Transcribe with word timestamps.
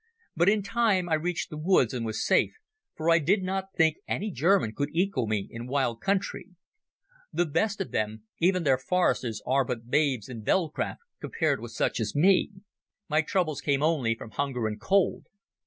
But 0.35 0.49
in 0.49 0.63
time 0.63 1.07
I 1.09 1.13
reached 1.13 1.51
the 1.51 1.59
woods 1.59 1.93
and 1.93 2.03
was 2.03 2.25
safe, 2.25 2.55
for 2.95 3.11
I 3.11 3.19
did 3.19 3.43
not 3.43 3.71
think 3.77 3.97
any 4.07 4.31
German 4.31 4.73
could 4.73 4.89
equal 4.93 5.27
me 5.27 5.47
in 5.51 5.67
wild 5.67 6.01
country. 6.01 6.47
The 7.31 7.45
best 7.45 7.79
of 7.79 7.91
them, 7.91 8.23
even 8.39 8.63
their 8.63 8.79
foresters, 8.79 9.43
are 9.45 9.63
but 9.63 9.91
babes 9.91 10.27
in 10.27 10.43
veldcraft 10.43 11.01
compared 11.19 11.59
with 11.59 11.73
such 11.73 11.99
as 11.99 12.15
me... 12.15 12.49
My 13.09 13.21
troubles 13.21 13.61
came 13.61 13.83
only 13.83 14.15
from 14.15 14.31
hunger 14.31 14.65
and 14.65 14.81
cold. 14.81 15.27